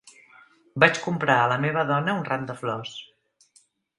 [0.83, 2.95] Vaig comprar a la meva dona un ram de flors.